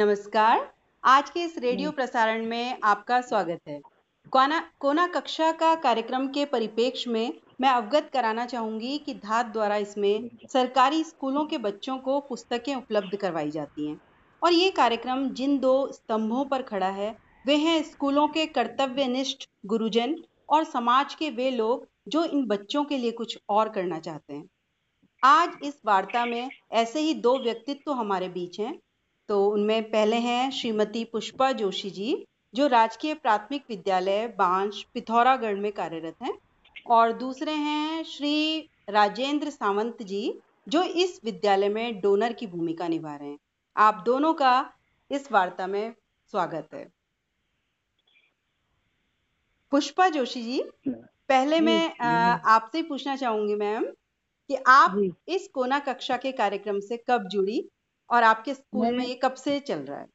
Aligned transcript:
नमस्कार। 0.00 0.60
आज 1.04 1.30
के 1.30 1.40
इस 1.40 1.56
रेडियो 1.58 1.90
प्रसारण 1.90 2.44
में 2.46 2.78
आपका 2.84 3.20
स्वागत 3.20 3.58
है। 3.68 3.78
कोना 4.32 4.60
कोना 4.80 5.06
कक्षा 5.06 5.50
का 5.52 5.74
कार्यक्रम 5.74 6.26
के 6.28 6.44
परिप्रेक्ष्य 6.44 7.10
में 7.10 7.32
मैं 7.60 7.68
अवगत 7.68 8.08
कराना 8.12 8.46
चाहूँगी 8.46 8.96
कि 8.98 9.14
धात 9.14 9.46
द्वारा 9.46 9.76
इसमें 9.76 10.30
सरकारी 10.52 11.02
स्कूलों 11.04 11.44
के 11.44 11.58
बच्चों 11.58 11.98
को 11.98 12.18
पुस्तकें 12.20 12.74
उपलब्ध 12.74 13.16
करवाई 13.16 13.50
जाती 13.50 13.88
हैं। 13.88 14.00
और 14.42 14.52
ये 14.52 14.70
कार्यक्रम 14.70 15.28
जिन 15.30 15.58
दो 15.58 15.92
स्तंभों 15.92 16.44
पर 16.44 16.62
खड़ा 16.62 16.90
है 16.90 17.14
वे 17.46 17.56
हैं 17.58 17.82
स्कूलों 17.82 18.28
के 18.28 18.46
कर्तव्यनिष्ठ 18.48 19.48
गुरुजन 19.66 20.16
और 20.48 20.64
समाज 20.64 21.14
के 21.14 21.30
वे 21.30 21.50
लोग 21.50 21.88
जो 22.08 22.24
इन 22.24 22.46
बच्चों 22.46 22.84
के 22.84 22.98
लिए 22.98 23.10
कुछ 23.12 23.38
और 23.48 23.68
करना 23.68 23.98
चाहते 24.00 24.34
हैं। 24.34 24.48
आज 25.22 25.64
इस 25.64 25.80
वार्ता 25.86 26.26
में 26.26 26.48
ऐसे 26.72 27.00
ही 27.00 27.14
दो 27.14 27.38
व्यक्तित्व 27.38 27.92
हमारे 27.92 28.28
बीच 28.28 28.60
हैं 28.60 28.78
तो 29.30 29.44
उनमें 29.46 29.90
पहले 29.90 30.16
हैं 30.16 30.50
श्रीमती 30.50 31.04
पुष्पा 31.04 31.50
जोशी 31.52 31.90
जी 31.90 32.26
जो 32.54 32.66
राजकीय 32.66 33.14
प्राथमिक 33.14 33.64
विद्यालय 33.68 34.26
बांश 34.28 34.82
पिथौरागढ़ 34.94 35.54
में 35.56 35.70
कार्यरत 35.72 36.16
हैं 36.22 36.32
और 36.90 37.12
दूसरे 37.12 37.52
हैं 37.52 38.02
श्री 38.04 38.60
राजेंद्र 38.90 39.50
सावंत 39.50 40.02
जी 40.02 40.22
जो 40.68 40.82
इस 40.82 41.20
विद्यालय 41.24 41.68
में 41.68 42.00
डोनर 42.00 42.32
की 42.32 42.46
भूमिका 42.46 42.88
निभा 42.88 43.14
रहे 43.16 43.28
हैं। 43.28 43.38
आप 43.76 44.02
दोनों 44.06 44.34
का 44.34 44.72
इस 45.10 45.32
वार्ता 45.32 45.66
में 45.66 45.94
स्वागत 46.32 46.74
है। 46.74 46.86
पुष्पा 49.72 50.08
जोशी 50.08 50.42
जी 50.42 50.62
पहले 50.88 51.60
मैं 51.60 51.90
आपसे 52.00 52.82
पूछना 52.82 53.16
चाहूँगी 53.16 53.54
मैम 53.54 53.84
कि 54.50 54.56
आप 54.68 55.12
इस 55.28 55.48
कोना 55.48 55.78
कक्षा 55.78 56.16
के 56.16 56.32
कार्यक्रम 56.32 56.80
से 56.80 57.04
कब 57.08 57.28
जुड़ी? 57.28 57.68
और 58.10 58.22
आपके 58.24 58.54
स्कूल 58.54 58.96
में 58.96 59.04
ये 59.06 59.14
कब 59.14 59.34
से 59.36 59.58
चल 59.60 59.78
रहा 59.80 59.98
है? 59.98 60.06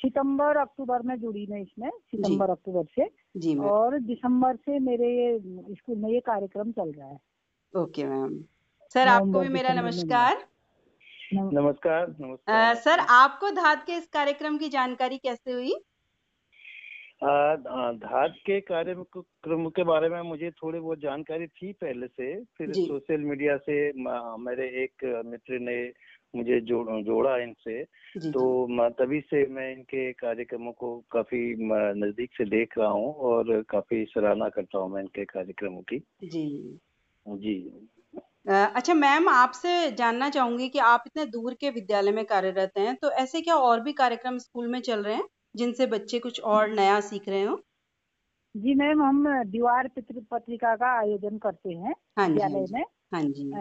सितंबर 0.00 0.56
अक्टूबर 0.56 1.02
में 1.02 1.14
जुड़ी 1.20 1.46
मैं 1.46 1.60
इसमें 1.60 1.88
सितंबर 1.90 2.50
अक्टूबर 2.50 2.84
से। 2.94 3.08
जी 3.36 3.56
और 3.68 3.98
दिसंबर 4.00 4.56
से 4.56 4.78
मेरे 4.80 5.08
ये 5.14 5.38
स्कूल 5.74 5.96
में 5.96 6.10
ये 6.10 6.20
कार्यक्रम 6.20 6.70
चल 6.72 6.92
रहा 6.92 7.08
है। 7.08 7.18
Okay 7.74 8.04
ma'am. 8.04 8.38
सर 8.94 9.08
आपको 9.08 9.40
भी 9.40 9.48
मेरा 9.48 9.74
नमस्कार। 9.74 10.46
नमस्कार 11.34 12.06
नमस्कार। 12.10 12.74
सर 12.76 12.98
आपको 13.00 13.50
धात 13.52 13.84
के 13.86 13.92
इस 13.92 14.06
कार्यक्रम 14.08 14.58
की 14.58 14.68
जानकारी 14.68 15.18
कैसे 15.18 15.52
हुई? 15.52 15.74
धात 17.22 18.34
के 18.46 18.60
कार्यक्रम 18.62 19.68
के 19.68 19.84
बारे 19.84 20.08
में 20.08 20.20
मुझे 20.22 20.50
थोड़ी 20.52 20.78
बहुत 20.78 20.98
जानकारी 21.00 21.46
थी 21.48 21.72
पहले 21.74 22.06
से। 22.06 22.34
फिर 22.58 22.72
सोशल 22.74 23.20
मीडिया 23.22 23.56
से 23.58 23.80
मेरे 24.40 24.68
एक 24.84 25.04
मित्र 25.26 25.58
ने 25.60 25.76
मुझे 26.34 26.60
जो, 26.62 27.02
जोड़ा 27.02 27.36
इनसे 27.38 27.82
तो 28.32 28.88
तभी 28.92 29.20
से 29.22 29.46
मैं 29.48 29.70
इनके 29.72 30.12
कार्यक्रमों 30.14 30.72
को 30.74 30.96
काफ़ी 31.10 31.38
नज़दीक 31.96 32.30
से 32.32 32.44
देख 32.48 32.78
रहा 32.78 32.88
हूँ 32.90 33.12
और 33.24 33.62
काफ़ी 33.70 34.04
सराहना 34.06 34.48
करता 34.50 34.78
हूँ 34.78 34.90
मैं 34.90 35.02
इनके 35.02 35.24
कार्यक्रमों 35.26 35.82
की। 35.84 36.02
जी। 36.22 36.78
जी। 37.26 37.54
अच्छा 38.48 38.94
मैम 38.94 39.28
आपसे 39.28 39.90
जानना 39.92 40.28
चाहूँगी 40.30 40.68
कि 40.68 40.78
आप 40.80 41.02
इतने 41.06 41.24
दूर 41.28 41.54
के 41.54 41.70
विद्यालय 41.70 42.12
में 42.12 42.24
कार्यरत 42.26 42.72
हैं 42.78 42.94
तो 42.96 43.10
ऐसे 43.16 43.40
क्या 43.42 43.56
और 43.58 43.80
भी 43.82 43.92
कार्यक्रम 43.94 44.38
स्कूल 44.38 44.68
में 44.68 44.80
चल 44.82 45.02
रहे 45.02 45.14
हैं 45.14 45.28
जिनसे 45.54 45.86
बच्चे 45.88 46.18
कुछ 46.20 46.40
और 46.42 46.68
नया 46.70 47.00
सीख 47.02 47.28
रहे 47.28 47.42
हो? 47.42 47.56
जी 48.54 48.74
मैम 48.74 49.02
हम 49.02 49.24
दीवार 49.46 49.88
पत्रिका 49.98 50.74
का 50.76 50.98
आयोजन 50.98 51.38
करते 51.38 51.74
हैं 51.74 51.94
हाँ 52.16 52.28
विद्यालय 52.28 52.66
में। 52.70 52.84
हाँ 53.12 53.22
जी। 53.24 53.60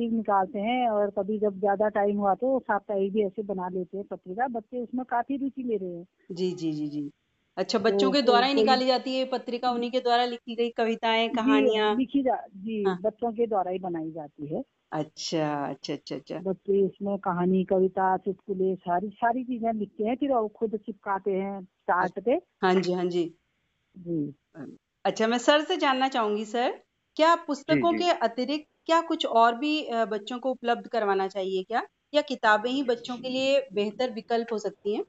निकालते 0.00 0.58
हैं 0.60 0.88
और 0.90 1.10
कभी 1.10 1.38
जब 1.38 1.58
ज़्यादा 1.58 1.88
टाइम 1.90 2.16
हुआ 2.16 2.34
तो 2.36 2.58
साप्ताहिक 2.60 3.12
भी 3.12 3.24
ऐसे 3.26 3.42
बना 3.44 3.68
लेते 3.68 3.96
हैं 3.96 4.06
पत्रिका। 4.06 4.48
बच्चे 4.50 4.82
उसमें 4.82 5.04
काफ़ी 5.06 5.36
रुचि 5.36 5.62
ले 5.62 5.76
रहे 5.76 5.90
हैं। 5.90 6.06
जी 6.30 6.50
जी 6.52 6.72
जी 6.72 6.88
जी। 6.88 7.10
अच्छा 7.56 7.78
बच्चों 7.78 7.90
तो 8.02 8.10
बच्चों 8.10 8.12
के 8.12 8.22
द्वारा 8.22 8.46
ही 8.46 8.54
निकाली 8.54 8.86
जाती 8.86 9.16
है 9.16 9.24
पत्रिका? 9.28 9.70
उन्हीं 9.70 9.90
के 9.90 10.00
द्वारा 10.00 10.24
लिखी 10.26 10.54
गई 10.56 10.70
कविताएँ 10.72 11.28
कहानियाँ? 11.30 11.94
लिखी 11.94 12.22
जा 12.22 12.36
जी 12.56 12.84
हाँ। 12.84 12.98
बच्चों 13.02 13.32
के 13.32 13.46
द्वारा 13.46 13.70
ही 13.70 13.78
बनाई 13.78 14.10
जाती 14.12 14.54
है। 14.54 14.62
अच्छा 14.92 15.44
अच्छा 15.66 15.92
अच्छा 15.92 16.14
अच्छा। 16.16 16.40
बच्चे 16.40 16.78
इसमें 16.86 17.18
कहानी 17.18 17.64
कविता 17.64 18.16
चुटकुले 18.16 18.74
सारी 18.76 19.08
सारी 19.12 19.44
चीज़ें 19.44 19.72
लिखते 19.72 20.04
हैं 20.04 20.16
फिर 20.16 20.30
खुद 20.56 20.76
चिपकाते 20.76 21.30
हैं 21.32 21.62
चार्ट 21.82 22.18
पे 22.24 22.38
हाँ 22.62 22.74
जी 22.76 22.92
हाँ 22.92 23.04
जी। 23.06 23.32
जी। 23.94 24.32
अच्छा 25.04 25.26
मैं 25.26 25.38
सर 25.38 25.62
से 25.64 25.76
जानना 25.76 26.08
चाहूँगी 26.08 26.44
सर। 26.46 26.70
क्या 27.16 27.34
पुस्तकों 27.44 27.92
के 27.94 28.10
अतिरिक्त 28.20 28.68
क्या 28.88 29.00
कुछ 29.00 29.26
और 29.26 29.54
भी 29.54 29.88
बच्चों 30.10 30.38
को 30.38 30.50
उपलब्ध 30.50 30.88
करवाना 30.88 31.28
चाहिए 31.28 31.62
क्या? 31.62 31.82
या 32.14 32.22
किताबें 32.22 32.70
ही 32.70 32.82
बच्चों 32.82 33.16
के 33.16 33.28
लिए 33.28 33.60
बेहतर 33.72 34.10
विकल्प 34.10 34.52
हो 34.52 34.58
सकती 34.58 34.94
हैं? 34.94 35.04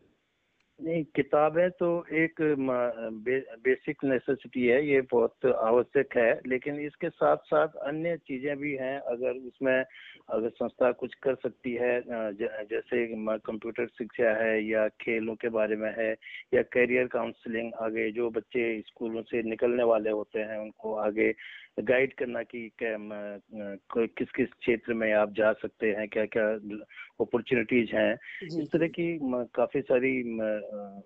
नहीं 0.80 1.04
किताबें 1.16 1.70
तो 1.72 1.88
एक 2.14 2.42
बे, 2.42 3.40
बेसिक 3.40 4.04
नेसेसिटी 4.04 4.66
है 4.68 4.88
ये 4.88 5.02
बहुत 5.12 5.46
आवश्यक 5.46 6.18
है 6.18 6.32
लेकिन 6.48 6.80
इसके 6.80 7.10
साथ 7.10 7.38
साथ 7.46 7.76
अन्य 7.88 8.16
चीज़ें 8.18 8.56
भी 8.58 8.74
हैं 8.76 8.98
अगर 9.00 9.38
उसमें 9.48 9.86
अगर 10.30 10.50
संस्था 10.50 10.92
कुछ 10.92 11.14
कर 11.24 11.36
सकती 11.36 11.74
है 11.74 12.02
जैसे 12.38 13.06
कंप्यूटर 13.40 13.88
शिक्षा 13.88 14.32
है 14.44 14.54
या 14.66 14.88
खेलों 15.02 15.36
के 15.36 15.50
बारे 15.50 15.76
में 15.76 15.90
है 15.98 16.12
या 16.54 16.62
करियर 16.74 17.08
काउंसलिंग 17.08 17.72
आगे 17.82 18.12
जो 18.12 18.30
बच्चे 18.30 18.66
स्कूलों 18.82 19.22
से 19.22 19.44
निकलने 19.50 19.84
वाले 19.84 20.10
होते 20.12 20.40
हैं 20.40 20.58
उनको 20.58 20.96
आगे 20.96 21.32
गाइड 21.80 22.14
करना 22.14 22.44
कि 22.44 22.72
किस 22.82 24.32
किस 24.32 24.50
क्षेत्र 24.50 24.94
में 24.94 25.14
आप 25.14 25.32
जा 25.32 25.54
सकते 25.54 25.88
हैं 25.88 26.08
क्या 26.10 26.26
क्या 26.26 26.48
अपॉर्चुनिटीज़ 27.20 27.96
हैं। 27.96 28.14
इस 28.62 28.68
तरह 28.74 28.88
की 28.88 29.20
काफ़ी 29.56 29.82
सारी 29.82 30.24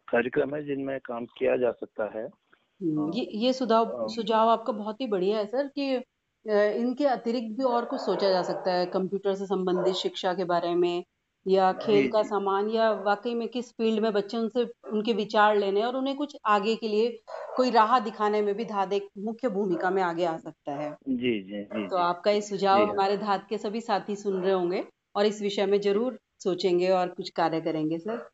कार्यक्रम 0.10 0.56
है 0.56 0.64
जिनमें 0.66 1.00
काम 1.00 1.26
किया 1.26 1.58
जा 1.58 1.72
सकता 1.72 2.20
है। 2.20 2.26
हम्म, 2.26 3.12
ये 3.14 3.24
ये 3.34 3.54
सुझाव 3.54 4.08
सुझाव 4.08 4.50
आपका 4.50 4.74
बहुत 4.74 5.02
ही 5.02 5.08
बढ़िया 5.08 5.38
है 5.38 5.46
सर 5.46 5.68
कि 5.68 6.04
इनके 6.46 7.06
अतिरिक्त 7.06 7.58
भी 7.58 7.64
और 7.64 7.86
कुछ 7.86 8.02
सोचा 8.02 8.30
जा 8.30 8.42
सकता 8.44 8.72
है 8.72 8.86
कंप्यूटर 8.86 9.36
से 9.36 9.46
संबंधित 9.46 9.96
शिक्षा 9.96 10.34
के 10.34 10.44
बारे 10.44 10.76
में 10.76 11.04
या 11.48 11.72
खेल 11.74 12.08
का 12.08 12.24
सामान 12.24 12.70
या 12.70 12.92
वाकई 12.92 13.34
में 13.36 13.48
किस 13.48 13.72
फ़ील्ड 13.72 14.00
में 14.02 14.14
बच्चे 14.14 14.38
उनसे 14.38 14.64
उनके 14.92 15.14
विचार 15.14 15.56
लेने 15.58 15.84
और 15.84 15.96
उन्हें 15.96 16.16
कुछ 16.16 16.38
आगे 16.46 16.76
के 16.76 16.88
लिए 16.88 17.18
कोई 17.58 17.70
राह 17.72 18.00
दिखाने 18.02 18.42
में 18.42 18.54
भी 18.56 18.66
धाद 18.66 18.94
एक 18.94 19.08
मुख्य 19.22 19.50
भूमिका 19.52 19.90
में 19.92 20.02
आगे 20.04 20.26
आ 20.26 20.38
सकता 20.40 20.76
है। 20.76 20.92
जी 21.12 21.32
जी 21.42 21.64
जी 21.66 21.88
तो 21.88 21.98
आपका 22.00 22.32
ये 22.32 22.42
सुझाव 22.44 22.84
हमारे 22.84 23.18
धाद 23.18 23.46
के 23.50 23.58
सभी 23.58 23.82
साथी 23.82 24.16
सुन 24.18 24.42
रहे 24.42 24.54
होंगे 24.54 24.84
और 25.16 25.26
इस 25.26 25.42
विषय 25.42 25.66
में 25.68 25.80
ज़रूर 25.82 26.20
सोचेंगे 26.42 26.90
और 26.92 27.10
कुछ 27.12 27.30
कार्य 27.36 27.62
करेंगे 27.62 27.98
सर। 28.00 28.28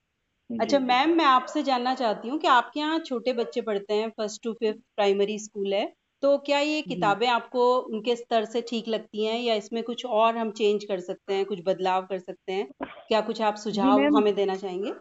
अच्छा 0.50 0.80
मैम 0.82 1.16
मैं 1.18 1.26
आपसे 1.26 1.64
जानना 1.64 1.94
चाहती 1.96 2.30
हूँ 2.30 2.40
कि 2.40 2.48
आपके 2.50 2.80
यहाँ 2.80 3.00
छोटे 3.02 3.34
बच्चे 3.34 3.62
पढ़ते 3.64 3.94
हैं 3.94 4.10
first 4.12 4.42
to 4.44 4.54
fifth 4.56 4.80
primary 4.96 5.38
school 5.40 5.74
है 5.74 5.86
तो 6.24 6.38
क्या 6.42 6.60
ये 6.62 6.82
किताबें 6.84 7.28
आपको 7.30 7.66
उनके 7.80 8.16
स्तर 8.16 8.46
से 8.48 8.62
ठीक 8.64 8.88
लगती 8.90 9.26
हैं 9.26 9.40
या 9.42 9.56
इसमें 9.56 9.84
कुछ 9.84 10.06
और 10.08 10.38
हम 10.38 10.52
चेंज 10.54 10.86
कर 10.86 11.00
सकते 11.02 11.34
हैं 11.34 11.46
कुछ 11.46 11.62
बदलाव 11.66 12.06
कर 12.08 12.20
सकते 12.20 12.54
हैं? 12.54 12.70
क्या 13.08 13.22
कुछ 13.24 13.42
आप 13.44 13.56
सुझाव 13.58 14.10
हमें 14.14 14.34
देना 14.36 14.56
चाहेंगे? 14.58 14.94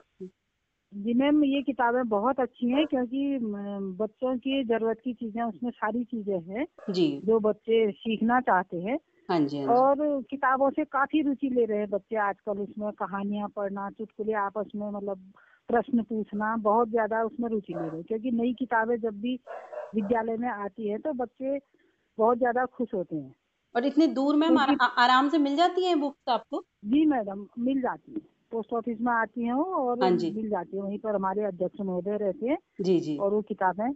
जी 0.92 1.12
मैम 1.14 1.42
ये 1.44 1.60
किताबें 1.62 2.02
बहुत 2.08 2.40
अच्छी 2.40 2.68
हैं 2.70 2.86
क्योंकि 2.86 3.38
बच्चों 3.98 4.36
की 4.38 4.62
ज़रूरत 4.64 4.98
की 5.04 5.12
चीज़ें 5.14 5.42
उसमें 5.42 5.70
सारी 5.70 6.02
चीज़ें 6.04 6.40
हैं 6.48 6.66
जी। 6.88 7.22
जो 7.22 7.38
बच्चे 7.40 7.90
सीखना 7.92 8.40
चाहते 8.40 8.76
हैं। 8.78 8.98
हाँ 9.28 9.38
जी, 9.40 9.58
हाँ 9.58 9.66
जी। 9.68 9.72
और 9.72 10.22
किताबों 10.30 10.70
से 10.70 10.84
काफ़ी 10.86 11.22
रुचि 11.22 11.50
ले 11.50 11.64
रहे 11.66 11.78
हैं 11.78 11.90
बच्चे 11.90 12.16
आजकल 12.20 12.58
उसमें 12.58 12.90
कहानियाँ 12.94 13.48
पढ़ना 13.56 13.88
चुटकुले 13.90 14.32
आपस 14.38 14.70
में 14.76 14.90
मतलब 14.90 15.32
प्रश्न 15.68 16.02
पूछना 16.02 16.56
बहुत 16.62 16.90
ज़्यादा 16.90 17.22
उसमें 17.24 17.48
रुचि 17.50 17.74
ले 17.74 17.88
रहे 17.88 17.96
हैं। 17.96 18.04
क्योंकि 18.04 18.30
नई 18.32 18.52
किताबें 18.54 18.96
जब 19.00 19.20
भी 19.20 19.38
विद्यालय 19.94 20.36
में 20.36 20.48
आती 20.50 20.88
है 20.88 20.98
तो 20.98 21.12
बच्चे 21.14 21.58
बहुत 22.18 22.38
ज़्यादा 22.38 22.66
खुश 22.68 22.94
होते 22.94 23.16
हैं। 23.16 23.34
और 23.74 23.86
इतनी 23.86 24.06
दूर 24.14 24.36
में 24.36 24.48
आराम 24.82 25.28
से 25.30 25.38
मिल 25.38 25.56
जाती 25.56 25.84
है 25.86 25.94
बुक्स 25.96 26.28
आपको? 26.30 26.64
जी 26.84 27.04
मैडम 27.06 27.46
मिल 27.60 27.80
जाती 27.82 28.12
है। 28.12 28.31
पोस्ट 28.52 28.72
ऑफ़िस 28.74 29.00
में 29.00 29.12
आती 29.12 29.46
हूँ 29.46 29.64
और 29.76 29.98
हाँ 30.00 30.10
मिल 30.10 30.48
जाती 30.50 30.76
है 30.76 30.82
वहीं 30.82 30.98
पर 30.98 31.14
हमारे 31.14 31.44
अध्यक्ष 31.44 31.80
महोदय 31.82 32.16
रहते 32.18 32.46
हैं 32.46 32.58
जी 32.80 32.98
जी। 33.00 33.16
और 33.18 33.32
वो 33.32 33.42
किताबें 33.44 33.92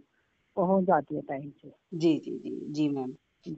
पहुँच 0.57 0.85
जाती 0.85 1.15
है 1.15 1.21
टाइम 1.23 1.49
से। 1.53 1.71
जी 1.95 2.17
जी 2.19 2.37
जी 2.39 2.59
जी 2.71 2.87
मैम 2.89 3.13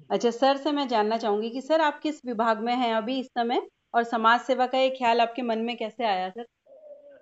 अच्छा 0.09 0.29
सर 0.31 0.57
से 0.57 0.71
मैं 0.71 0.87
जानना 0.87 1.17
चाहूँगी 1.17 1.49
कि 1.49 1.61
सर 1.61 1.81
आप 1.81 1.99
किस 1.99 2.23
विभाग 2.25 2.59
में 2.59 2.73
हैं 2.75 2.93
अभी 2.95 3.19
इस 3.19 3.27
समय? 3.29 3.67
और 3.93 4.03
समाज 4.03 4.39
सेवा 4.41 4.65
का 4.67 4.77
ये 4.77 4.89
ख्याल 4.91 5.21
आपके 5.21 5.41
मन 5.43 5.59
में 5.61 5.75
कैसे 5.77 6.05
आया 6.05 6.29
सर 6.29 6.45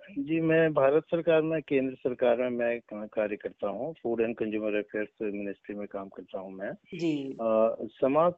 जी 0.08 0.40
मैं 0.40 0.72
भारत 0.74 1.04
सरकार 1.10 1.42
में 1.42 1.60
केंद्र 1.62 1.94
सरकार 1.94 2.36
में 2.36 2.48
मैं 2.50 2.78
कार्य 3.08 3.36
करता 3.36 3.68
हूँ। 3.68 3.92
Food 4.02 4.20
and 4.20 4.34
consumer 4.36 4.74
affairs 4.74 5.08
ministry 5.22 5.74
में 5.76 5.86
काम 5.88 6.08
करता 6.08 6.38
हूँ 6.38 6.52
मैं। 6.52 6.70
जी। 6.94 7.32
आ, 7.32 7.74
समाज 7.94 8.32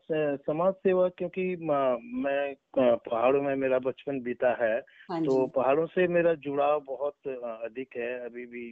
समाज 0.47 0.75
सेवा 0.75 1.09
क्योंकि 1.09 1.45
मैं 1.61 2.55
पहाड़ों 2.79 3.43
में 3.43 3.55
मेरा 3.57 3.79
बचपन 3.79 4.21
बीता 4.21 4.53
है 4.63 4.77
हाँ 5.11 5.21
तो 5.25 5.47
पहाड़ों 5.47 5.87
से 5.87 6.07
मेरा 6.09 6.35
जुड़ाव 6.45 6.81
बहुत 6.81 7.29
अधिक 7.29 7.97
है। 7.97 8.13
अभी 8.25 8.47
भी 8.47 8.69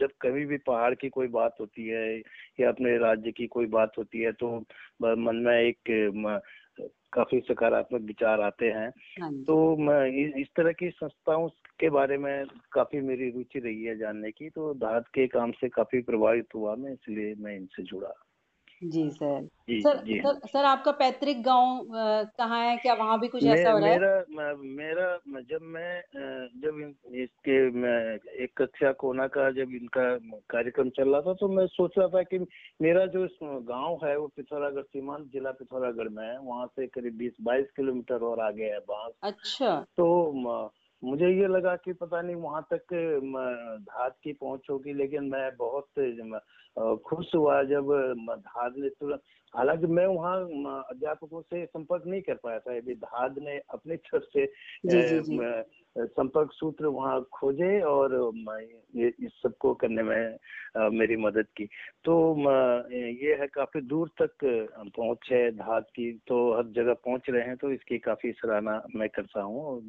जब 0.00 0.08
कभी 0.22 0.44
भी 0.46 0.56
पहाड़ 0.66 0.94
की 0.94 1.08
कोई 1.08 1.28
बात 1.28 1.56
होती 1.60 1.88
है 1.88 2.06
या 2.60 2.68
अपने 2.68 2.96
राज्य 2.98 3.32
की 3.32 3.46
कोई 3.46 3.66
बात 3.66 3.92
होती 3.98 4.20
है 4.20 4.32
तो 4.32 4.56
मन 5.02 5.42
में 5.46 5.56
एक 5.58 5.90
काफ़ी 7.12 7.40
सकारात्मक 7.40 8.00
विचार 8.00 8.40
आते 8.40 8.66
हैं। 8.66 8.92
हाँ 9.20 9.32
तो 9.32 9.76
मैं 9.76 10.06
इस 10.40 10.48
तरह 10.56 10.72
की 10.72 10.90
संस्थाओं 10.90 11.48
के 11.80 11.90
बारे 11.90 12.18
में 12.18 12.46
काफ़ी 12.72 13.00
मेरी 13.00 13.30
रुचि 13.30 13.58
रही 13.58 13.84
है 13.84 13.98
जानने 13.98 14.30
की 14.30 14.48
तो 14.48 14.74
धात 14.74 15.04
के 15.14 15.26
काम 15.26 15.50
से 15.50 15.68
काफ़ी 15.68 16.00
प्रभावित 16.00 16.46
हुआ 16.54 16.74
मैं 16.74 16.92
इसलिए 16.92 17.34
मैं 17.38 17.56
इनसे 17.56 17.82
जुड़ा। 17.82 18.14
जी 18.82 19.08
सर। 19.10 19.40
जी 19.68 19.80
सर 19.82 20.02
जी 20.04 20.18
सर 20.20 20.38
सर 20.46 20.64
आपका 20.64 20.92
पैतृक 20.92 21.36
गाँव 21.44 21.86
कहाँ 22.38 22.60
है? 22.60 22.76
क्या 22.76 22.94
वहाँ 22.94 23.18
भी 23.20 23.28
कुछ 23.28 23.42
मे, 23.44 23.50
ऐसा 23.50 23.70
हो 23.70 23.78
रहा 23.78 23.88
है? 23.88 23.98
मेरा 23.98 24.54
मेरा 24.56 25.40
जब 25.42 25.62
मैं 25.64 26.02
जब 26.60 26.94
इसके 27.14 27.58
मैं 27.72 27.96
एक 28.44 28.52
कक्षा 28.58 28.92
कोना 28.92 29.26
का 29.28 29.50
जब 29.50 29.74
इनका 29.74 30.04
कार्यक्रम 30.50 30.90
चल 30.90 31.08
रहा 31.08 31.20
था 31.20 31.34
तो 31.34 31.48
मैं 31.48 31.66
सोच 31.66 31.98
रहा 31.98 32.08
था 32.08 32.22
कि 32.22 32.38
मेरा 32.82 33.06
जो 33.06 33.26
गाँव 33.62 33.98
है 34.04 34.16
वो 34.18 34.26
पिथौरागढ़ 34.36 34.82
सीमांत 34.82 35.26
जिला 35.32 35.50
पिथौरागढ़ 35.52 36.08
में 36.08 36.24
है 36.26 36.38
वहाँ 36.40 36.66
से 36.66 36.86
करीब 36.86 37.16
बीस 37.16 37.32
बाईस 37.42 37.66
किलोमीटर 37.76 38.24
और 38.24 38.40
आगे 38.40 38.64
है 38.64 38.78
बाँस। 38.88 39.12
अच्छा। 39.22 39.78
तो 39.96 40.32
मुझे 41.04 41.28
ये 41.28 41.46
लगा 41.46 41.76
कि 41.76 41.92
पता 41.92 42.22
नहीं 42.22 42.36
वहाँ 42.36 42.66
तक 42.72 42.86
धाद 42.92 43.80
धात 43.80 44.16
की 44.24 44.32
पहुँच 44.32 44.60
होगी 44.70 44.92
लेकिन 44.92 45.24
मैं 45.24 45.56
बहुत 45.56 45.88
खुश 47.04 47.34
हुआ 47.34 47.62
जब 47.62 48.14
धाद 48.38 48.74
ने 48.76 48.88
तुरंत 48.88 49.20
हालाँकि 49.56 49.86
मैं 49.86 50.06
वहाँ 50.06 50.40
अध्यापकों 50.82 51.42
से 51.42 51.66
संपर्क 51.66 52.02
नहीं 52.06 52.22
कर 52.22 52.34
पाया 52.34 52.58
था 52.58 52.76
यदि 52.76 52.94
धाद 52.94 53.34
ने 53.38 53.60
अपनी 53.70 53.96
तरफ़ 53.96 54.22
से 54.22 54.46
जी, 54.86 55.02
जी, 55.02 55.20
जी। 55.20 55.38
संपर्क 55.98 56.52
सूत्र 56.52 56.86
वहाँ 56.86 57.20
खोजे 57.32 57.80
और 57.80 58.32
म- 58.34 58.58
ये 58.96 59.08
इस 59.08 59.32
सबको 59.42 59.74
करने 59.74 60.02
में 60.02 60.36
मेरी 60.90 61.16
मदद 61.16 61.46
की। 61.56 61.64
तो 62.04 62.36
ये 62.90 63.34
है 63.34 63.46
काफ़ी 63.46 63.80
दूर 63.80 64.10
तक 64.22 64.30
पहुँच 64.96 65.28
है 65.32 65.50
धात 65.50 65.86
की 65.90 66.12
तो 66.26 66.56
हर 66.56 66.66
जगह 66.66 66.94
पहुँच 66.94 67.22
रहे 67.30 67.42
हैं 67.42 67.56
तो 67.56 67.72
इसकी 67.72 67.98
काफ़ी 67.98 68.32
सराहना 68.32 68.82
मैं 68.96 69.08
करता 69.08 69.42
हूँ 69.42 69.80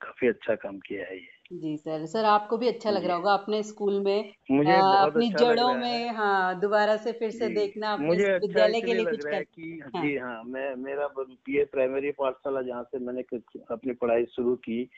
काफ़ी 0.00 0.28
अच्छा 0.28 0.54
काम 0.54 0.78
किया 0.78 1.04
है 1.04 1.16
ये। 1.16 1.28
जी 1.52 1.76
सर 1.76 2.06
सर 2.06 2.24
आपको 2.24 2.56
भी 2.56 2.68
अच्छा 2.68 2.90
लग 2.90 3.04
रहा 3.04 3.16
होगा 3.16 3.32
अपने 3.32 3.62
स्कूल 3.62 4.00
में। 4.00 4.32
मुझे 4.50 4.70
बहुत 4.72 5.08
अपनी 5.08 5.26
अच्छा 5.26 5.38
जड़ों 5.38 5.74
में 5.74 6.10
हाँ 6.10 6.60
दोबारा 6.60 6.96
से 6.96 7.12
फिर 7.12 7.30
से 7.30 7.48
देखना 7.48 7.96
मुझे 7.96 8.36
इस 8.36 8.42
अच्छा 8.42 8.66
के 8.66 8.94
लिए 8.94 9.04
कुछ 9.04 9.24
कर 9.24 9.42
कि 9.42 9.80
हाँ। 9.94 10.02
जी 10.02 10.16
हाँ 10.16 10.42
मैं 10.44 10.74
मेरा 10.76 11.06
बीए 11.18 11.64
प्राइमरी 11.64 12.10
पाठशाला 12.10 12.62
जहाँ 12.62 12.82
से 12.82 12.98
मैंने 12.98 13.22
अपनी 13.70 13.92
पढ़ाई 13.92 14.24
शुरू 14.24 14.56
की 14.56 14.90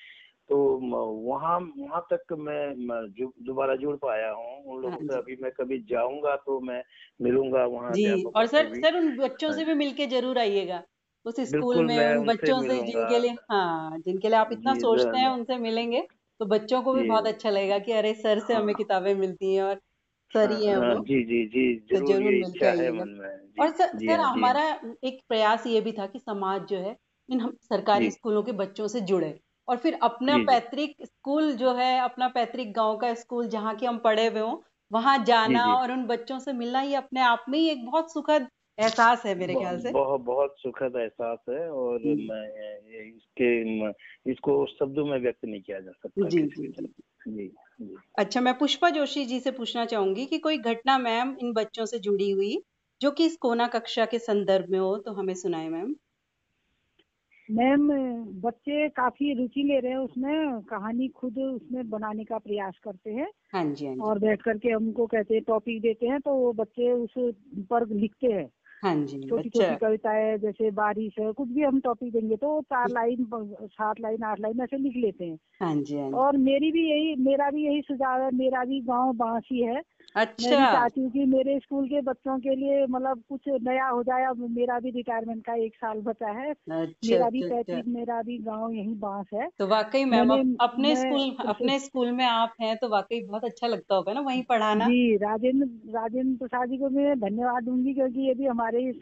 तो 0.50 0.56
वहाँ 1.24 1.58
वहाँ 1.78 2.00
तक 2.12 2.32
मैं 2.40 2.74
दोबारा 3.44 3.76
जुड़ 3.76 3.96
पाया 3.98 4.30
हूँ। 4.32 4.56
उन 4.66 4.82
लोगों 4.82 4.98
हाँ 4.98 4.98
से 5.02 5.16
अभी 5.16 5.36
मैं 5.38 5.50
कभी 5.52 5.78
जाऊँगा 5.86 6.36
तो 6.38 6.60
मैं 6.62 6.82
मिलूँगा 7.20 7.64
वहाँ 7.68 7.96
जी 7.96 8.12
और 8.26 8.46
सर 8.46 8.72
सर 8.74 8.96
उन 8.96 9.10
बच्चों 9.16 9.50
हाँ 9.50 9.52
से 9.52 9.64
भी 9.64 9.74
मिलके 9.74 10.06
ज़रूर 10.08 10.38
आइएगा। 10.38 10.82
उस 11.26 11.40
स्कूल 11.42 11.80
में 11.82 11.98
उन 12.00 12.24
बच्चों 12.24 12.60
से 12.62 12.80
जिनके 12.82 13.18
लिए 13.18 13.30
हाँ 13.50 13.98
जिनके 13.98 14.28
लिए 14.28 14.38
आप 14.38 14.48
इतना 14.52 14.74
सोचते 14.76 15.18
हैं 15.18 15.28
उनसे 15.28 15.56
मिलेंगे 15.58 16.00
तो 16.40 16.46
बच्चों 16.46 16.82
को 16.82 16.94
भी 16.94 17.02
बहुत 17.04 17.26
अच्छा 17.26 17.50
लगेगा 17.50 17.78
कि 17.80 17.92
अरे 17.92 18.12
सर 18.16 18.38
से 18.40 18.54
हमें 18.54 18.74
हाँ। 18.74 18.76
किताबें 18.76 19.14
मिलती 19.16 19.54
हैं 19.54 19.62
और 19.62 19.80
सर 20.34 20.50
हाँ 20.50 20.60
ही 20.62 20.74
वो। 20.78 21.00
जी 21.00 21.22
जी 21.24 21.44
जी 21.48 21.64
तो 21.90 22.00
ज़रूर 22.00 22.02
ज़रूर 22.02 22.32
ये 22.32 22.34
मिल 22.34 22.54
के 22.54 22.66
इच्छा 22.66 22.70
है 22.72 22.90
आइएगा। 22.90 23.04
और 23.58 23.70
सर 23.72 24.20
हमारा 24.22 24.64
एक 25.04 25.20
प्रयास 25.28 25.66
ये 25.66 25.80
भी 25.80 25.92
था 25.92 26.06
कि 26.08 26.18
समाज 26.20 26.62
जो 26.68 26.78
है 26.80 26.96
इन 27.28 27.40
हम 27.40 27.56
सरकारी 27.64 28.10
स्कूलों 28.10 28.42
के 28.42 28.52
बच्चों 28.54 28.88
से 28.88 29.00
जुड़े। 29.02 29.30
और 29.68 29.76
फिर 29.76 29.98
अपना 30.02 30.36
पैतृक 30.46 30.94
स्कूल 31.04 31.52
जो 31.56 31.74
है 31.74 31.98
अपना 32.00 32.28
पैतृक 32.28 32.72
गाँव 32.76 32.96
का 32.96 33.12
स्कूल 33.14 33.48
जहाँ 33.48 33.74
के 33.76 33.86
हम 33.86 33.98
पढ़े 33.98 34.26
हुए 34.28 34.40
हों 34.40 34.56
वहाँ 34.90 35.16
जाना 35.24 35.64
जी 35.64 35.72
और 35.72 35.92
उन 35.92 36.04
बच्चों 36.06 36.38
से 36.38 36.52
मिलना 36.52 36.80
ये 36.82 36.94
अपने 36.94 37.20
आप 37.20 37.44
में 37.48 37.58
ही 37.58 37.68
एक 37.68 37.84
बहुत 37.86 38.12
सुखद 38.12 38.46
एहसास 38.78 39.24
है 39.26 39.34
मेरे 39.34 39.54
ख्याल 39.54 39.78
से। 39.80 39.90
बहुत 39.90 40.20
बहुत 40.20 40.54
सुखद 40.58 40.96
एहसास 40.96 41.38
है 41.50 41.68
और। 41.70 42.00
मैं 42.04 42.42
इसके 43.08 43.48
इसको 44.30 44.64
शब्दों 44.66 45.04
में 45.06 45.18
व्यक्त 45.18 45.44
नहीं 45.44 45.60
किया 45.62 45.80
जा 45.80 45.90
सकता 45.92 46.28
जी 46.28 46.42
जी 46.42 46.68
जी 46.68 46.86
जी 47.26 47.46
जी। 47.80 47.94
अच्छा 48.18 48.40
मैं 48.40 48.56
पुष्पा 48.58 48.90
जोशी 48.90 49.24
जी 49.26 49.40
से 49.40 49.50
पूछना 49.50 49.84
चाहूँगी 49.84 50.26
कि 50.26 50.38
कोई 50.38 50.58
घटना 50.58 50.98
मैम 50.98 51.36
इन 51.40 51.52
बच्चों 51.52 51.86
से 51.86 51.98
जुड़ी 51.98 52.30
हुई 52.30 52.56
जो 53.00 53.10
कि 53.10 53.26
इस 53.26 53.36
कोना 53.36 53.66
कक्षा 53.66 54.04
के 54.06 54.18
संदर्भ 54.18 54.70
में 54.70 54.78
हो 54.78 54.96
तो 54.98 55.12
हमें 55.12 55.34
सुनाए 55.34 55.68
मैम। 55.68 55.94
मैम 57.50 57.88
बच्चे 58.40 58.88
काफ़ी 58.88 59.34
रुचि 59.34 59.62
ले 59.62 59.80
रहे 59.80 59.90
हैं 59.90 59.98
उसमें 59.98 60.60
कहानी 60.62 61.08
खुद 61.08 61.38
उसमें 61.38 61.90
बनाने 61.90 62.24
का 62.24 62.38
प्रयास 62.38 62.78
करते 62.84 63.10
हैं। 63.10 63.26
हाँ 63.52 63.64
जी 63.64 63.86
हाँ 63.86 63.94
जी। 63.94 64.00
और 64.00 64.18
बैठ 64.18 64.42
करके 64.42 64.68
हमको 64.68 65.06
कहते 65.06 65.34
हैं 65.34 65.42
टॉपिक 65.42 65.80
देते 65.82 66.06
हैं 66.06 66.20
तो 66.20 66.34
वो 66.34 66.52
बच्चे 66.52 66.92
उस 66.92 67.14
पर 67.70 67.86
लिखते 67.88 68.26
हैं। 68.26 68.48
हाँ 68.82 68.94
जी 68.96 69.28
छोटी 69.28 69.48
छोटी 69.48 69.76
कविताएँ 69.76 70.38
जैसे 70.38 70.70
बारिश 70.70 71.14
है 71.18 71.32
कुछ 71.32 71.48
भी 71.48 71.62
हम 71.62 71.80
टॉपिक 71.80 72.12
देंगे 72.12 72.36
तो 72.36 72.60
चार 72.62 72.88
लाइन 72.88 73.26
सात 73.66 74.00
लाइन 74.00 74.22
आठ 74.22 74.40
लाइन 74.40 74.60
ऐसे 74.60 74.76
लिख 74.76 74.96
लेते 74.96 75.24
हैं। 75.24 75.38
हाँ 75.60 75.74
जी 75.74 75.98
हाँ 75.98 76.08
जी। 76.08 76.14
और 76.14 76.36
मेरी 76.36 76.72
भी 76.72 76.90
यही 76.90 77.14
मेरा 77.16 77.50
भी 77.50 77.64
यही 77.64 77.82
सुझाव 77.82 78.22
है 78.22 78.30
मेरा 78.34 78.64
भी 78.64 78.80
गाँव 78.80 79.12
बांसी 79.12 79.62
है 79.62 79.82
मैं 80.16 80.24
अच्छा। 80.26 80.72
चाहती 80.72 81.00
हूँ 81.00 81.10
कि 81.10 81.24
मेरे 81.26 81.58
स्कूल 81.58 81.86
के 81.86 82.00
बच्चों 82.00 82.38
के 82.38 82.54
लिए 82.56 82.84
मतलब 82.90 83.22
कुछ 83.28 83.40
नया 83.62 83.86
हो 83.88 84.02
जाए 84.02 84.24
अब 84.24 84.38
मेरा 84.50 84.78
भी 84.80 84.90
रिटायरमेंट 84.90 85.44
का 85.46 85.54
एक 85.54 85.74
साल 85.74 85.98
बचा 86.00 86.30
है। 86.30 86.50
अच्छा 86.50 87.10
मेरा 87.10 87.28
भी 87.30 87.42
अच्छा 87.42 87.56
अच्छा। 87.56 87.72
पैतृक 87.72 87.88
मेरा 87.96 88.20
भी 88.22 88.38
गाँव 88.38 88.72
यही 88.72 88.94
बाँस 88.94 89.26
है। 89.34 89.48
तो 89.58 89.66
वाकई 89.66 90.04
मैम 90.04 90.30
अपने 90.60 90.94
स्कूल 90.96 91.46
अपने 91.46 91.78
स्कूल 91.78 92.12
में 92.12 92.24
आप 92.24 92.54
हैं 92.60 92.76
तो 92.76 92.88
वाकई 92.88 93.20
बहुत 93.26 93.44
अच्छा 93.44 93.66
लगता 93.66 93.94
होगा 93.94 94.12
ना 94.12 94.20
वहीं 94.20 94.42
पढ़ाना। 94.42 94.84
जी 94.84 95.16
राजेंद्र 95.16 95.66
राजेंद्र 95.98 96.36
प्रसाद 96.38 96.68
जी 96.68 96.76
को 96.76 96.88
मैं 96.88 97.18
धन्यवाद 97.20 97.62
दूँगी 97.64 97.94
क्योंकि 97.94 98.26
ये 98.28 98.34
भी 98.34 98.46
हमारे 98.46 98.82
ही 98.82 98.92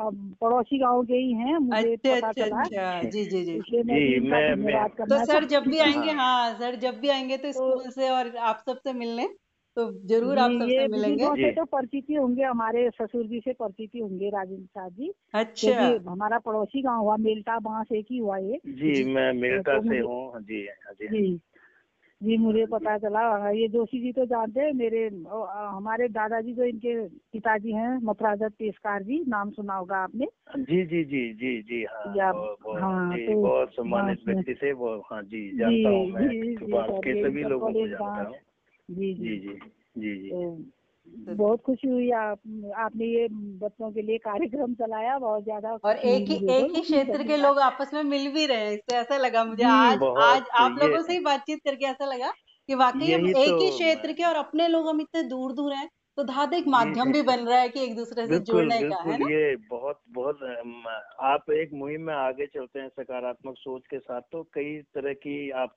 पड़ोसी 0.00 0.78
गाँव 0.78 1.04
के 1.04 1.14
ही 1.14 1.32
है 1.32 1.58
मुझे 1.58 1.92
अच्छा 1.92 2.14
पता 2.16 2.28
अच्छा 2.28 2.44
चला। 2.46 2.60
अच्छा। 2.60 3.08
जी 3.10 3.24
जी 3.24 3.44
जी। 3.44 3.54
इसलिए 3.54 3.82
मैं 3.82 4.30
मैं- 4.30 4.58
मैं- 4.58 5.08
तो 5.08 5.24
सर 5.24 5.44
जब 5.44 5.62
भी 5.62 5.78
आएँगे 5.78 6.10
हाँ। 6.10 6.24
हाँ 6.44 6.54
सर 6.54 6.76
जब 6.76 7.00
भी 7.00 7.08
आएँगे 7.08 7.36
तो 7.36 7.42
तो- 7.42 7.54
स्कूल 7.54 7.90
से 7.90 8.10
और 8.10 8.36
आप 8.36 8.62
सबसे 8.66 8.92
मिलने। 8.92 9.28
तो 9.76 9.90
ज़रूर 10.08 10.38
आप 10.38 10.50
सबसे 10.50 10.86
मिलेंगे। 10.88 11.26
से 11.36 11.50
तो 11.52 11.64
परिचित 11.64 12.04
ही 12.10 12.14
होंगे 12.14 12.42
हमारे 12.42 12.88
ससुर 12.90 13.26
जी 13.26 13.40
से 13.40 13.52
परिचित 13.52 13.90
ही 13.94 14.00
होंगे 14.00 14.28
राजेंद्र 14.30 14.64
प्रसाद 14.64 14.92
जी। 14.92 15.12
अच्छा। 15.34 16.10
हमारा 16.10 16.38
पड़ोसी 16.38 16.82
गाँव 16.82 17.00
हुआ 17.02 17.16
मेलटा 17.16 17.58
बाँस 17.58 17.92
एक 17.92 18.06
ही 18.10 18.18
हुआ 18.18 18.36
ये। 18.38 18.60
जी 18.66 18.92
जी। 18.94 19.04
मैं 19.04 19.32
मेरठा 19.32 19.78
तो 19.78 19.88
से 19.88 19.98
हूँ 19.98 20.40
जी 20.42 20.66
हाँ 20.66 20.94
जी 20.94 21.08
जी। 21.08 21.40
जी 22.20 22.36
मुझे 22.36 22.64
पता 22.66 22.96
चला 22.98 23.50
ये 23.50 23.66
जोशी 23.68 24.00
जी 24.00 24.12
तो 24.12 24.24
जानते 24.26 24.60
हैं 24.60 24.72
मेरे 24.72 25.06
हमारे 25.28 26.08
दादाजी 26.08 26.52
जो 26.54 26.64
इनके 26.64 26.94
पिताजी 27.32 27.72
हैं 27.72 27.98
मथुरादत्त 28.02 28.54
पेशकार 28.58 29.02
जी 29.02 29.22
नाम 29.28 29.50
सुना 29.50 29.74
होगा 29.74 29.96
आपने? 29.96 30.26
जी 30.58 30.84
जी 30.86 31.04
जी 31.04 31.22
जी 31.34 31.60
जी 31.62 31.82
हाँ 31.84 32.32
बहुत- 32.32 32.82
हाँ, 32.82 33.16
जी 33.16 33.26
तो 33.26 33.40
बहुत 33.42 33.74
सम्मानित 33.74 34.18
व्यक्ति 34.26 34.54
थे 34.54 34.72
वो 34.72 34.96
हाँ 35.12 35.22
जी 35.22 35.48
जानता 35.58 35.88
हूँ 35.88 36.06
मैं 36.06 36.28
जी 36.28 36.56
जी 36.56 36.72
के 37.00 37.22
सभी 37.22 37.42
लोगों 37.42 37.72
को 37.72 37.86
जानता 37.86 38.22
हूँ। 38.22 38.36
जी 38.88 39.12
जी। 39.14 39.36
जी 39.36 39.36
जी। 39.38 39.54
जी 39.96 40.14
जी। 40.16 40.30
तो 40.30 41.34
बहुत 41.34 41.60
खुशी 41.62 41.88
हुई 41.88 42.10
आप 42.14 42.40
आपने 42.78 43.06
ये 43.06 43.28
बच्चों 43.60 43.90
के 43.92 44.02
लिए 44.02 44.18
कार्यक्रम 44.20 44.74
चलाया 44.76 45.18
बहुत 45.20 45.44
ज़्यादा 45.44 45.78
और 45.84 45.96
एक 46.04 46.30
ही 46.30 46.36
एक 46.50 46.66
तो। 46.66 46.68
ही 46.68 46.80
क्षेत्र 46.80 47.22
के 47.24 47.36
लोग 47.36 47.58
आपस 47.60 47.90
में 47.94 48.02
मिल 48.04 48.28
भी 48.32 48.44
रहे 48.46 48.58
हैं 48.58 48.72
इससे 48.72 48.96
ऐसा 48.96 49.16
लगा 49.18 49.44
मुझे। 49.44 49.64
आज 49.64 50.04
आज 50.18 50.44
आप 50.56 50.74
लोगों 50.78 51.02
से 51.02 51.12
ही 51.12 51.18
बातचीत 51.22 51.60
करके 51.64 51.86
ऐसा 51.86 52.04
लगा 52.06 52.30
कि 52.68 52.74
वाकई 52.76 53.10
हम 53.10 53.26
एक 53.36 53.56
तो 53.56 53.60
ही 53.60 53.70
क्षेत्र 53.70 54.12
के 54.12 54.24
और 54.24 54.36
अपने 54.36 54.68
लोग 54.68 54.88
हम 54.88 55.00
इतने 55.00 55.22
दूर 55.24 55.52
दूर 55.54 55.72
हैं 55.74 55.88
तो 56.18 56.22
धात 56.24 56.52
एक 56.52 56.66
माध्यम 56.68 57.12
भी 57.12 57.22
बन 57.22 57.40
रहा 57.46 57.58
है 57.58 57.68
कि 57.68 57.80
एक 57.84 57.94
दूसरे 57.96 58.26
से 58.26 58.38
जुड़ने 58.40 58.80
का 58.82 58.96
है 59.02 59.18
ना? 59.18 59.28
ये 59.28 59.56
बहुत 59.70 60.00
बहुत 60.08 60.42
आप 61.22 61.50
एक 61.50 61.70
मुहिम 61.74 62.00
में 62.00 62.14
आगे 62.14 62.46
चलते 62.46 62.80
हैं 62.80 62.88
सकारात्मक 62.88 63.54
सोच 63.58 63.82
के 63.90 63.98
साथ 63.98 64.20
तो 64.32 64.42
कई 64.54 64.76
तरह 64.94 65.12
की 65.12 65.50
आप 65.62 65.74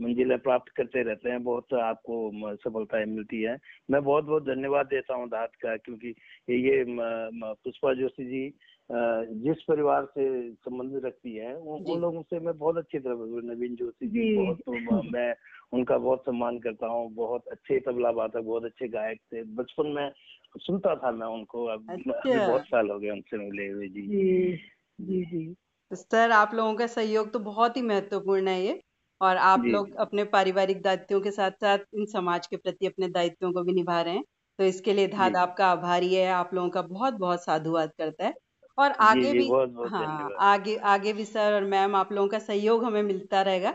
मंजिलें 0.00 0.38
प्राप्त 0.38 0.72
करते 0.76 1.02
रहते 1.02 1.30
हैं 1.30 1.42
बहुत 1.44 1.74
आपको 1.74 2.56
सफलताएँ 2.56 3.04
मिलती 3.04 3.42
है। 3.42 3.56
मैं 3.90 4.02
बहुत 4.04 4.24
बहुत 4.24 4.44
धन्यवाद 4.44 4.86
देता 4.86 5.14
हूँ 5.14 5.28
धात 5.28 5.52
का 5.62 5.76
क्योंकि 5.76 6.14
ये 6.50 6.84
पुष्पा 6.88 7.92
जोशी 7.94 8.24
जी 8.24 8.46
जिस 8.90 9.62
परिवार 9.68 10.04
से 10.08 10.24
संबंध 10.54 11.00
रखती 11.04 11.34
है 11.36 11.54
उन 11.56 11.84
उन 11.84 12.00
लोगों 12.00 12.22
से 12.22 12.40
मैं 12.40 12.56
बहुत 12.58 12.76
अच्छी 12.76 12.98
तरह 12.98 13.40
नवीन 13.46 13.74
जोशी 13.76 14.06
जी 14.08 14.24
जी। 14.34 14.34
बहुत 14.34 14.58
तो 14.60 15.02
मैं 15.10 15.34
उनका 15.72 15.98
बहुत 15.98 16.22
सम्मान 16.22 16.58
करता 16.60 16.86
हूँ। 16.86 17.08
बहुत 17.14 17.48
अच्छे 17.52 17.78
तबला 17.82 18.10
वादक 18.12 18.42
बहुत 18.42 18.64
अच्छे 18.64 18.88
गायक 18.90 19.20
थे। 19.24 19.42
बचपन 19.54 19.86
में 19.90 20.10
सुनता 20.58 20.94
था 20.96 21.10
मैं 21.12 21.26
उनको। 21.28 21.64
अब 21.68 21.88
अच्छा। 21.88 22.34
बहुत 22.36 22.62
साल 22.64 22.90
हो 22.90 22.98
गए 22.98 23.10
उनसे 23.10 23.38
मिले 23.40 23.68
हुए 23.68 23.88
जी। 23.90 24.10
जी 24.10 24.56
जी 24.98 25.24
जी। 25.26 25.54
सर 25.90 26.30
आप 26.32 26.54
लोगों 26.54 26.74
का 26.74 26.86
सहयोग 26.86 27.32
तो 27.32 27.38
बहुत 27.40 27.76
ही 27.76 27.82
महत्वपूर्ण 27.82 28.48
है 28.48 28.60
ये। 28.62 28.80
और 29.20 29.36
आप 29.38 29.66
लोग 29.66 29.94
अपने 29.96 30.24
पारिवारिक 30.26 30.80
दायित्वों 30.82 31.20
के 31.20 31.30
साथ 31.30 31.50
साथ 31.60 31.78
इन 31.94 32.06
समाज 32.06 32.46
के 32.46 32.56
प्रति 32.56 32.86
अपने 32.86 33.08
दायित्वों 33.10 33.52
को 33.52 33.62
भी 33.64 33.72
निभा 33.72 34.00
रहे 34.02 34.14
हैं। 34.14 34.22
तो 34.58 34.64
इसके 34.64 34.92
लिए 34.92 35.06
धाद 35.08 35.36
आपका 35.36 35.66
आभारी 35.68 36.14
है। 36.14 36.26
आप 36.32 36.54
लोगों 36.54 36.68
का 36.70 36.82
बहुत 36.84 37.14
बहुत 37.16 37.44
साधुवाद 37.44 37.90
करता 37.98 38.24
है। 38.26 38.34
और 38.78 38.92
आगे 39.02 39.32
जी, 39.32 39.34
भी 39.34 39.44
बहुत 39.44 39.70
बहुत 39.72 39.92
हाँ 39.92 40.30
आगे 40.44 40.76
आगे 40.88 41.12
भी 41.12 41.24
सर 41.26 41.54
और 41.54 41.64
मैम 41.66 41.96
आप 41.96 42.12
लोगों 42.12 42.28
का 42.28 42.38
सहयोग 42.40 42.84
हमें 42.84 43.02
मिलता 43.04 43.42
रहेगा। 43.42 43.70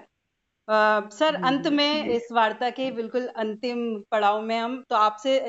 अ, 0.67 1.09
सर 1.11 1.35
अंत 1.43 1.67
में 1.71 2.07
इस 2.07 2.27
वार्ता 2.33 2.69
के 2.71 2.91
बिल्कुल 2.93 3.27
अंतिम 3.37 3.79
पड़ाव 4.11 4.41
में 4.43 4.57
हम 4.59 4.83
तो 4.89 4.95
आपसे 4.97 5.39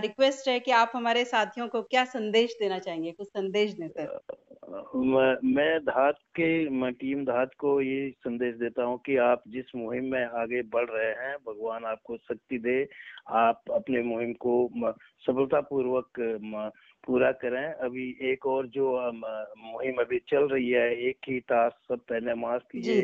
रिक्वेस्ट 0.00 0.48
है 0.48 0.58
कि 0.60 0.70
आप 0.74 0.92
हमारे 0.94 1.24
साथियों 1.26 1.68
को 1.70 1.82
क्या 1.84 2.04
संदेश 2.08 2.56
देना 2.60 2.78
चाहेंगे? 2.80 3.12
कुछ 3.12 3.28
संदेश 3.28 3.72
दें 3.74 3.88
सर। 3.88 4.08
मैं 4.96 5.36
मैं 5.48 5.78
धात 5.84 6.16
के 6.34 6.46
मैं 6.72 6.92
टीम 6.94 7.24
धात 7.24 7.50
को 7.58 7.80
ये 7.80 8.10
संदेश 8.18 8.54
देता 8.56 8.84
हूँ 8.84 8.98
कि 9.00 9.16
आप 9.22 9.42
जिस 9.48 9.74
मुहिम 9.76 10.04
में 10.04 10.24
आगे 10.40 10.62
बढ़ 10.68 10.88
रहे 10.90 11.10
हैं 11.18 11.36
भगवान 11.46 11.84
आपको 11.86 12.16
शक्ति 12.18 12.58
दे। 12.60 12.76
आप 13.36 13.62
अपने 13.74 14.02
मुहिम 14.04 14.32
को 14.38 14.54
सफलतापूर्वक 15.22 16.20
पूरा 17.08 17.30
करें। 17.34 17.64
अभी 17.64 18.06
एक 18.22 18.46
और 18.46 18.66
जो 18.68 18.86
मुहिम 19.12 20.00
अभी 20.00 20.18
चल 20.28 20.48
रही 20.48 20.70
है 20.70 20.88
एक 21.08 21.28
ही 21.28 21.38
टास्क 21.48 21.92
सब 21.92 22.00
पहले 22.08 22.34
मास्क 22.36 22.66
कीजिए 22.72 23.02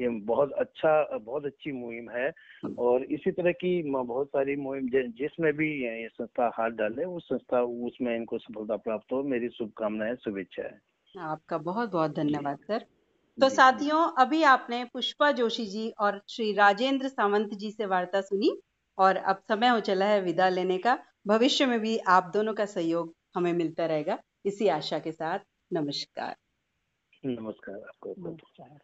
ये 0.00 0.08
बहुत 0.26 0.52
अच्छा 0.60 1.18
बहुत 1.18 1.44
अच्छी 1.46 1.72
मुहिम 1.72 2.10
है। 2.10 2.32
और 2.80 3.04
इसी 3.12 3.30
तरह 3.32 3.52
की 3.54 3.70
बहुत 3.92 4.28
सारी 4.28 4.56
मुहिम 4.56 4.88
जिसमें 5.18 5.52
भी 5.56 5.70
ये 5.84 6.08
संस्था 6.08 6.50
हाथ 6.54 6.70
डाले 6.78 7.04
उस 7.06 7.28
संस्था 7.28 7.62
उसमें 7.86 8.14
इनको 8.16 8.38
सफलता 8.38 8.76
प्राप्त 8.78 9.12
हो। 9.12 9.22
मेरी 9.24 9.48
शुभकामनाएँ 9.50 10.14
शुभेच्छा 10.24 10.62
है 10.62 10.78
आपका 11.14 11.58
बहुत 11.60 11.90
बहुत 11.90 12.14
धन्यवाद 12.14 12.58
सर। 12.62 12.84
तो 13.38 13.48
साथियों 13.50 14.00
अभी 14.18 14.42
आपने 14.44 14.84
पुष्पा 14.84 15.30
जोशी 15.32 15.66
जी 15.66 15.88
और 16.00 16.20
श्री 16.30 16.52
राजेंद्र 16.54 17.08
सावंत 17.08 17.54
जी 17.54 17.70
से 17.70 17.86
वार्ता 17.86 18.20
सुनी 18.22 18.50
और 18.98 19.16
अब 19.24 19.42
समय 19.48 19.68
हो 19.68 19.80
चला 19.82 20.06
है 20.06 20.20
विदा 20.22 20.48
लेने 20.50 20.78
का। 20.78 20.98
भविष्य 21.26 21.66
में 21.66 21.78
भी 21.80 21.96
आप 22.10 22.30
दोनों 22.34 22.54
का 22.54 22.64
सहयोग 22.66 23.14
हमें 23.36 23.52
मिलता 23.52 23.86
रहेगा। 23.86 24.18
इसी 24.46 24.68
आशा 24.68 24.98
के 24.98 25.12
साथ 25.12 25.38
नमस्कार। 25.72 26.36
नमस्कार 27.26 27.76
आपको 27.76 28.14
नमस्कार। 28.18 28.78